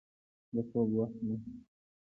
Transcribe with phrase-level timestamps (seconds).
[0.53, 1.57] •د خوب وخت مهم دی.